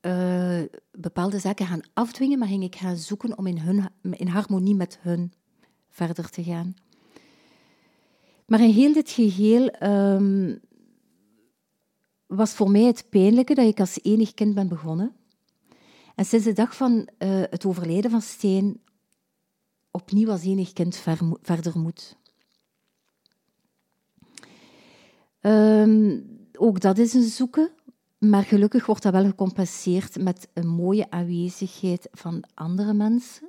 uh, 0.00 0.60
bepaalde 0.90 1.38
zaken 1.38 1.66
gaan 1.66 1.80
afdwingen, 1.92 2.38
maar 2.38 2.48
ging 2.48 2.62
ik 2.62 2.76
gaan 2.76 2.96
zoeken 2.96 3.38
om 3.38 3.46
in, 3.46 3.58
hun, 3.58 3.88
in 4.10 4.26
harmonie 4.26 4.74
met 4.74 4.98
hun 5.00 5.32
verder 5.88 6.30
te 6.30 6.42
gaan. 6.42 6.74
Maar 8.46 8.60
in 8.60 8.70
heel 8.70 8.92
dit 8.92 9.10
geheel 9.10 9.82
um, 9.82 10.60
was 12.26 12.52
voor 12.52 12.70
mij 12.70 12.82
het 12.82 13.06
pijnlijke 13.08 13.54
dat 13.54 13.66
ik 13.66 13.80
als 13.80 13.98
enig 14.02 14.34
kind 14.34 14.54
ben 14.54 14.68
begonnen. 14.68 15.14
En 16.14 16.24
sinds 16.24 16.44
de 16.44 16.52
dag 16.52 16.76
van 16.76 16.92
uh, 16.92 17.06
het 17.50 17.66
overlijden 17.66 18.10
van 18.10 18.22
Steen 18.22 18.80
opnieuw 19.90 20.30
als 20.30 20.42
enig 20.44 20.72
kind 20.72 20.96
ver, 20.96 21.18
verder 21.42 21.78
moet. 21.78 22.16
Um, 25.40 26.26
ook 26.58 26.80
dat 26.80 26.98
is 26.98 27.14
een 27.14 27.22
zoeken. 27.22 27.70
Maar 28.18 28.42
gelukkig 28.42 28.86
wordt 28.86 29.02
dat 29.02 29.12
wel 29.12 29.24
gecompenseerd 29.24 30.22
met 30.22 30.48
een 30.52 30.68
mooie 30.68 31.10
aanwezigheid 31.10 32.08
van 32.12 32.44
andere 32.54 32.92
mensen. 32.92 33.48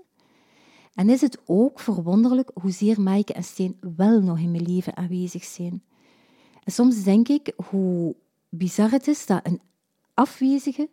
En 0.93 1.09
is 1.09 1.21
het 1.21 1.39
ook 1.45 1.79
verwonderlijk 1.79 2.51
hoezeer 2.53 3.01
Maaike 3.01 3.33
en 3.33 3.43
Steen 3.43 3.77
wel 3.95 4.21
nog 4.21 4.39
in 4.39 4.51
mijn 4.51 4.67
leven 4.67 4.97
aanwezig 4.97 5.43
zijn. 5.43 5.83
En 6.63 6.71
soms 6.71 7.03
denk 7.03 7.27
ik 7.27 7.53
hoe 7.65 8.15
bizar 8.49 8.91
het 8.91 9.07
is 9.07 9.25
dat 9.25 9.45
een 9.47 9.61
afwezige 10.13 10.89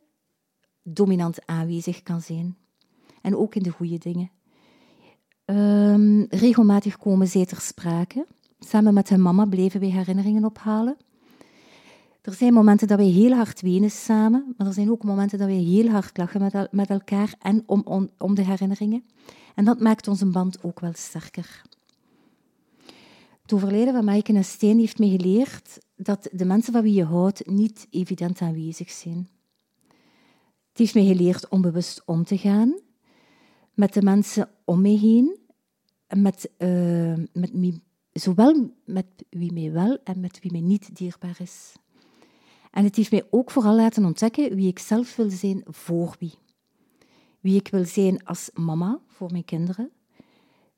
dominant 0.83 1.47
aanwezig 1.47 2.03
kan 2.03 2.21
zijn. 2.21 2.57
En 3.23 3.37
ook 3.37 3.55
in 3.55 3.63
de 3.63 3.71
goede 3.71 3.99
dingen. 3.99 4.31
Um, 5.45 6.27
regelmatig 6.29 6.99
komen 6.99 7.27
zij 7.27 7.47
ter 7.47 7.61
sprake. 7.61 8.27
Samen 8.59 8.95
met 8.95 9.09
hun 9.09 9.23
mama 9.23 9.45
bleven 9.45 9.81
wij 9.81 9.89
herinneringen 9.89 10.45
ophalen. 10.45 10.97
Er 12.23 12.33
zijn 12.33 12.53
momenten 12.53 12.87
dat 12.89 12.99
wij 12.99 13.07
heel 13.07 13.33
hard 13.33 13.61
wenen 13.61 13.91
samen, 13.91 14.55
maar 14.57 14.67
er 14.67 14.73
zijn 14.73 14.91
ook 14.91 15.05
momenten 15.05 15.39
dat 15.39 15.47
wij 15.47 15.57
heel 15.57 15.89
hard 15.89 16.17
lachen 16.17 16.69
met, 16.71 16.91
elkaar 16.91 17.35
en 17.39 17.63
om, 17.67 18.11
om, 18.19 18.35
de 18.35 18.45
herinneringen. 18.45 19.05
En 19.55 19.65
dat 19.65 19.81
maakt 19.81 20.09
onze 20.09 20.27
band 20.27 20.63
ook 20.63 20.81
wel 20.81 20.93
sterker. 20.95 21.63
Het 23.43 23.53
overlijden 23.53 23.95
van 23.95 24.05
Maaike 24.05 24.33
en 24.33 24.45
Steen 24.45 24.79
heeft 24.79 24.99
me 24.99 25.09
geleerd 25.11 25.79
dat 25.97 26.29
de 26.33 26.45
mensen 26.45 26.73
van 26.73 26.83
wie 26.83 26.95
je 26.95 27.05
houdt 27.05 27.47
niet 27.47 27.87
evident 27.91 28.41
aanwezig 28.41 28.91
zijn. 28.91 29.29
Heeft 30.81 30.95
mij 30.95 31.05
geleerd 31.07 31.49
om 31.49 31.61
bewust 31.61 32.03
om 32.05 32.25
te 32.25 32.39
gaan 32.39 32.81
met 33.75 33.93
de 33.93 34.03
mensen 34.03 34.49
om 34.65 34.81
me 34.81 34.99
heen, 34.99 35.39
met, 36.09 36.51
uh, 36.59 37.15
met 37.33 37.51
wie, 37.53 37.83
zowel 38.13 38.71
met 38.85 39.07
wie 39.31 39.53
mij 39.53 39.73
wel 39.73 39.99
en 40.05 40.21
met 40.21 40.41
wie 40.41 40.53
mij 40.53 40.61
niet 40.61 40.97
dierbaar 40.97 41.37
is. 41.39 41.73
En 42.71 42.85
het 42.85 42.97
heeft 42.97 43.11
mij 43.11 43.27
ook 43.31 43.51
vooral 43.51 43.75
laten 43.75 44.05
ontdekken 44.05 44.55
wie 44.55 44.69
ik 44.69 44.79
zelf 44.79 45.17
wil 45.17 45.31
zijn 45.31 45.63
voor 45.65 46.17
wie. 46.19 46.35
Wie 47.41 47.57
ik 47.57 47.69
wil 47.69 47.85
zijn 47.85 48.25
als 48.25 48.51
mama 48.55 49.01
voor 49.07 49.31
mijn 49.31 49.45
kinderen, 49.45 49.91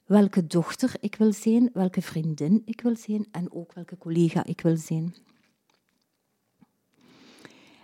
welke 0.07 0.47
dochter 0.47 0.95
ik 1.01 1.15
wil 1.15 1.33
zijn, 1.33 1.71
welke 1.73 2.03
vriendin 2.03 2.63
ik 2.65 2.81
wil 2.81 2.97
zijn 2.97 3.27
en 3.31 3.53
ook 3.53 3.73
welke 3.73 3.99
collega 3.99 4.45
ik 4.45 4.61
wil 4.61 4.77
zijn. 4.77 5.15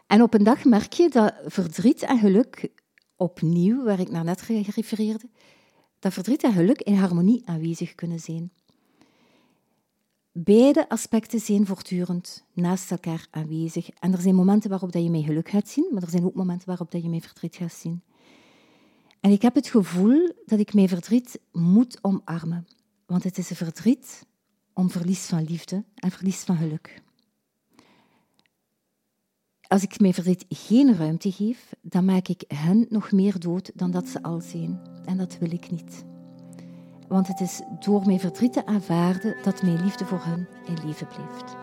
En 0.09 0.23
op 0.23 0.35
een 0.35 0.45
dag 0.45 0.65
merk 0.65 0.93
je 0.93 1.09
dat 1.09 1.35
verdriet 1.47 2.03
en 2.03 2.19
geluk 2.19 2.71
opnieuw, 3.17 3.85
waar 3.85 4.01
ik 4.01 4.11
naar 4.11 4.25
net 4.25 4.41
refereerde, 4.41 5.29
dat 5.99 6.13
verdriet 6.13 6.43
en 6.43 6.53
geluk 6.53 6.81
in 6.81 6.95
harmonie 6.95 7.43
aanwezig 7.45 7.95
kunnen 7.95 8.21
zijn. 8.21 8.53
Beide 10.33 10.89
aspecten 10.89 11.41
zijn 11.41 11.67
voortdurend 11.67 12.45
naast 12.53 12.91
elkaar 12.91 13.27
aanwezig. 13.31 13.91
En 13.91 14.13
er 14.13 14.21
zijn 14.21 14.35
momenten 14.35 14.71
waarop 14.71 14.93
dat 14.93 15.03
je 15.03 15.11
mij 15.11 15.23
geluk 15.23 15.49
gaat 15.49 15.69
zien, 15.69 15.89
maar 15.93 16.03
er 16.03 16.11
zijn 16.11 16.25
ook 16.25 16.35
momenten 16.35 16.69
waarop 16.69 16.91
dat 16.91 17.03
je 17.03 17.09
mij 17.09 17.21
verdriet 17.21 17.57
gaat 17.57 17.73
zien. 17.73 18.03
En 19.21 19.31
ik 19.31 19.43
heb 19.43 19.55
het 19.55 19.69
gevoel 19.69 20.33
dat 20.47 20.59
ik 20.59 20.75
mijn 20.75 20.89
verdriet 20.89 21.41
moet 21.53 21.99
omarmen. 22.05 22.67
Want 23.07 23.25
het 23.25 23.39
is 23.39 23.51
een 23.51 23.57
verdriet 23.57 24.27
om 24.73 24.91
verlies 24.91 25.27
van 25.27 25.45
liefde 25.45 25.85
en 25.95 26.11
verlies 26.11 26.41
van 26.41 26.57
geluk. 26.57 27.03
Als 29.69 29.83
ik 29.83 30.01
mijn 30.01 30.15
verdriet 30.15 30.45
geen 30.49 30.97
ruimte 30.97 31.33
geef, 31.33 31.73
dan 31.83 32.05
maak 32.05 32.29
ik 32.29 32.45
hen 32.47 32.87
nog 32.89 33.13
meer 33.13 33.39
dood 33.39 33.71
dan 33.75 33.91
dat 33.91 34.09
ze 34.09 34.23
al 34.23 34.41
zijn. 34.41 34.81
En 35.05 35.17
dat 35.17 35.39
wil 35.41 35.53
ik 35.53 35.71
niet. 35.71 36.05
Want 37.09 37.27
het 37.29 37.41
is 37.41 37.61
door 37.81 38.07
mijn 38.07 38.21
verdriet 38.21 38.53
te 38.53 38.67
aanvaarden 38.67 39.37
dat 39.43 39.63
mijn 39.63 39.85
liefde 39.85 40.05
voor 40.05 40.25
hen 40.25 40.49
in 40.67 40.87
leven 40.87 41.07
blijft. 41.07 41.57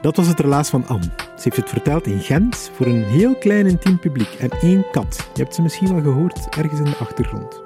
Dat 0.00 0.16
was 0.16 0.26
het 0.26 0.40
relaas 0.40 0.68
van 0.68 0.86
Anne. 0.86 1.23
Heeft 1.44 1.56
het 1.56 1.68
verteld 1.68 2.06
in 2.06 2.20
Gent 2.20 2.70
voor 2.74 2.86
een 2.86 3.04
heel 3.04 3.34
klein 3.34 3.66
intiem 3.66 3.98
publiek 3.98 4.34
en 4.38 4.50
één 4.50 4.84
kat. 4.90 5.28
Je 5.34 5.42
hebt 5.42 5.54
ze 5.54 5.62
misschien 5.62 5.94
wel 5.94 6.02
gehoord 6.02 6.56
ergens 6.56 6.78
in 6.78 6.84
de 6.84 6.96
achtergrond. 6.96 7.62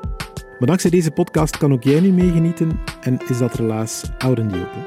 Maar 0.59 0.69
dankzij 0.69 0.91
deze 0.91 1.11
podcast 1.11 1.57
kan 1.57 1.73
ook 1.73 1.83
jij 1.83 2.01
nu 2.01 2.13
meegenieten 2.13 2.81
en 3.01 3.19
is 3.29 3.39
dat 3.39 3.55
relaas 3.55 4.11
oud 4.19 4.39
en 4.39 4.47
open. 4.47 4.85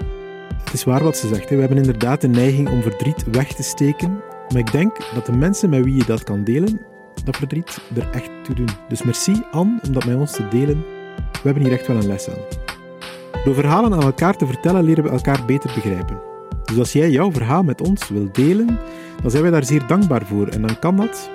Het 0.63 0.73
is 0.73 0.83
waar 0.83 1.03
wat 1.03 1.17
ze 1.17 1.27
zegt. 1.27 1.49
Hè. 1.49 1.55
We 1.55 1.61
hebben 1.61 1.77
inderdaad 1.77 2.21
de 2.21 2.27
neiging 2.27 2.69
om 2.69 2.81
verdriet 2.81 3.23
weg 3.31 3.53
te 3.53 3.63
steken. 3.63 4.21
Maar 4.49 4.59
ik 4.59 4.71
denk 4.71 4.97
dat 5.13 5.25
de 5.25 5.31
mensen 5.31 5.69
met 5.69 5.83
wie 5.83 5.95
je 5.95 6.05
dat 6.05 6.23
kan 6.23 6.43
delen, 6.43 6.81
dat 7.23 7.37
verdriet 7.37 7.81
er 7.95 8.09
echt 8.11 8.29
toe 8.43 8.55
doen. 8.55 8.69
Dus 8.87 9.03
merci 9.03 9.43
Anne 9.51 9.79
om 9.87 9.93
dat 9.93 10.05
met 10.05 10.15
ons 10.15 10.31
te 10.31 10.47
delen. 10.47 10.83
We 11.31 11.39
hebben 11.43 11.63
hier 11.63 11.73
echt 11.73 11.87
wel 11.87 11.97
een 11.97 12.07
les 12.07 12.29
aan. 12.29 12.43
Door 13.43 13.53
verhalen 13.53 13.93
aan 13.93 14.03
elkaar 14.03 14.35
te 14.35 14.45
vertellen 14.45 14.83
leren 14.83 15.03
we 15.03 15.09
elkaar 15.09 15.45
beter 15.45 15.71
begrijpen. 15.75 16.30
Dus 16.71 16.79
als 16.79 16.91
jij 16.91 17.09
jouw 17.09 17.31
verhaal 17.31 17.63
met 17.63 17.81
ons 17.81 18.09
wilt 18.09 18.35
delen, 18.35 18.79
dan 19.21 19.31
zijn 19.31 19.43
wij 19.43 19.51
daar 19.51 19.65
zeer 19.65 19.87
dankbaar 19.87 20.25
voor. 20.25 20.47
En 20.47 20.61
dan 20.61 20.79
kan 20.79 20.95
dat 20.95 21.29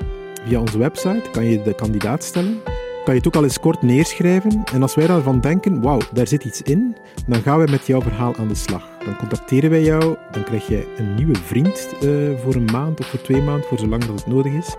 via 0.47 0.61
onze 0.61 0.79
website, 0.79 1.31
kan 1.33 1.45
je 1.45 1.63
de 1.63 1.75
kandidaat 1.75 2.25
stellen. 2.25 2.59
Kan 3.05 3.15
je 3.15 3.21
het 3.21 3.27
ook 3.27 3.37
al 3.37 3.43
eens 3.43 3.61
kort 3.61 3.83
neerschrijven. 3.83 4.63
En 4.73 4.83
als 4.83 4.95
wij 4.95 5.07
daarvan 5.07 5.41
denken, 5.41 5.83
wauw, 5.83 6.01
daar 6.13 6.27
zit 6.27 6.45
iets 6.45 6.63
in, 6.63 6.97
dan 7.27 7.43
gaan 7.43 7.59
wij 7.59 7.67
met 7.71 7.87
jouw 7.87 8.01
verhaal 8.01 8.37
aan 8.37 8.49
de 8.49 8.55
slag. 8.55 8.89
Dan 9.05 9.17
contacteren 9.17 9.71
wij 9.71 9.83
jou, 9.83 10.17
dan 10.31 10.45
krijg 10.45 10.67
je 10.67 10.87
een 10.97 11.15
nieuwe 11.15 11.35
vriend 11.35 11.95
uh, 12.03 12.39
voor 12.39 12.55
een 12.55 12.69
maand 12.73 13.01
of 13.01 13.07
voor 13.07 13.23
twee 13.23 13.43
maanden, 13.43 13.69
voor 13.69 13.79
zolang 13.79 14.05
dat 14.05 14.19
het 14.19 14.27
nodig 14.27 14.53
is. 14.53 14.77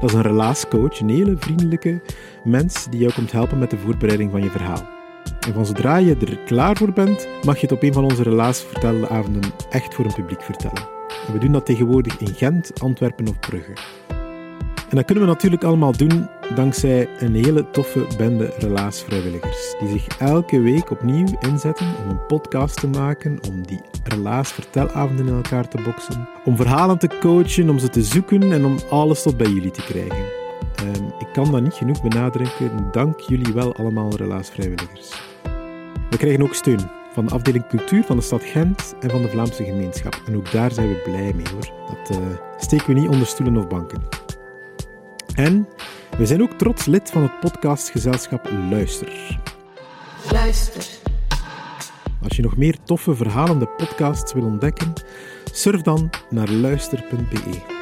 Dat 0.00 0.10
is 0.10 0.12
een 0.12 0.22
relaascoach, 0.22 1.00
een 1.00 1.08
hele 1.08 1.36
vriendelijke 1.38 2.00
mens 2.44 2.86
die 2.90 3.00
jou 3.00 3.12
komt 3.12 3.32
helpen 3.32 3.58
met 3.58 3.70
de 3.70 3.78
voorbereiding 3.78 4.30
van 4.30 4.42
je 4.42 4.50
verhaal. 4.50 4.99
En 5.46 5.52
van 5.54 5.66
zodra 5.66 5.96
je 5.96 6.16
er 6.16 6.38
klaar 6.38 6.76
voor 6.76 6.92
bent, 6.92 7.28
mag 7.44 7.54
je 7.54 7.60
het 7.60 7.72
op 7.72 7.82
een 7.82 7.92
van 7.92 8.04
onze 8.04 8.22
relatievertelavonden 8.22 9.52
echt 9.70 9.94
voor 9.94 10.04
een 10.04 10.14
publiek 10.14 10.42
vertellen. 10.42 10.88
En 11.26 11.32
we 11.32 11.38
doen 11.38 11.52
dat 11.52 11.66
tegenwoordig 11.66 12.20
in 12.20 12.34
Gent, 12.34 12.80
Antwerpen 12.80 13.28
of 13.28 13.38
Brugge. 13.38 13.72
En 14.90 14.96
dat 14.96 15.04
kunnen 15.04 15.24
we 15.24 15.30
natuurlijk 15.30 15.64
allemaal 15.64 15.96
doen 15.96 16.28
dankzij 16.54 17.08
een 17.18 17.34
hele 17.34 17.70
toffe 17.70 18.06
bende 18.16 18.52
relaasvrijwilligers, 18.58 19.74
die 19.80 19.88
zich 19.88 20.06
elke 20.18 20.60
week 20.60 20.90
opnieuw 20.90 21.26
inzetten 21.40 21.86
om 22.04 22.10
een 22.10 22.26
podcast 22.26 22.80
te 22.80 22.88
maken, 22.88 23.38
om 23.48 23.66
die 23.66 23.80
relaasvertelavonden 24.04 25.26
in 25.26 25.34
elkaar 25.34 25.68
te 25.68 25.82
boksen, 25.84 26.28
om 26.44 26.56
verhalen 26.56 26.98
te 26.98 27.10
coachen, 27.20 27.68
om 27.68 27.78
ze 27.78 27.88
te 27.88 28.02
zoeken 28.02 28.52
en 28.52 28.64
om 28.64 28.78
alles 28.90 29.22
tot 29.22 29.36
bij 29.36 29.50
jullie 29.50 29.70
te 29.70 29.82
krijgen. 29.82 30.39
Ik 31.30 31.36
kan 31.36 31.50
dat 31.50 31.62
niet 31.62 31.74
genoeg 31.74 32.02
benadrukken. 32.02 32.88
Dank 32.92 33.20
jullie 33.20 33.52
wel 33.52 33.74
allemaal, 33.74 34.16
relaasvrijwilligers. 34.16 35.22
We 36.10 36.16
krijgen 36.16 36.42
ook 36.42 36.54
steun 36.54 36.90
van 37.12 37.26
de 37.26 37.34
afdeling 37.34 37.66
cultuur 37.66 38.04
van 38.04 38.16
de 38.16 38.22
stad 38.22 38.42
Gent 38.44 38.94
en 39.00 39.10
van 39.10 39.22
de 39.22 39.28
Vlaamse 39.28 39.64
gemeenschap. 39.64 40.22
En 40.26 40.36
ook 40.36 40.50
daar 40.52 40.72
zijn 40.72 40.88
we 40.88 40.94
blij 40.94 41.32
mee 41.32 41.46
hoor. 41.52 41.72
Dat 41.88 42.18
uh, 42.18 42.26
steken 42.56 42.86
we 42.86 43.00
niet 43.00 43.08
onder 43.08 43.26
stoelen 43.26 43.56
of 43.56 43.68
banken. 43.68 44.02
En 45.34 45.68
we 46.18 46.26
zijn 46.26 46.42
ook 46.42 46.52
trots 46.52 46.84
lid 46.84 47.10
van 47.10 47.22
het 47.22 47.40
podcastgezelschap 47.40 48.48
Luister. 48.70 49.38
Luister. 50.32 50.84
Als 52.22 52.36
je 52.36 52.42
nog 52.42 52.56
meer 52.56 52.76
toffe 52.84 53.14
verhalende 53.14 53.66
podcasts 53.66 54.32
wil 54.32 54.44
ontdekken, 54.44 54.92
surf 55.52 55.82
dan 55.82 56.10
naar 56.30 56.48
luister.be. 56.48 57.79